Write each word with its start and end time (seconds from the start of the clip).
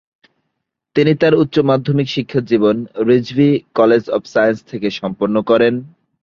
তিনি 0.95 1.11
তার 1.15 1.33
উচ্চ 1.35 1.55
মাধ্যমিক 1.61 2.07
শিক্ষাজীবন 2.09 2.77
"রিজভী 3.07 3.49
কলেজ 3.75 4.03
অব 4.09 4.23
সাইন্স" 4.25 4.57
থেকে 4.63 4.87
সম্পন্ন 4.91 5.35
করেন। 5.41 5.73